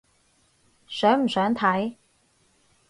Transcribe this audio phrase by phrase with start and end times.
[0.87, 1.95] 想唔想睇？